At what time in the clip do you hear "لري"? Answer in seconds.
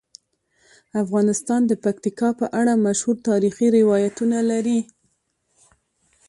4.51-4.79